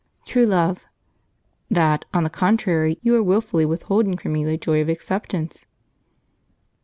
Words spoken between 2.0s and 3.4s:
on the contrary, you are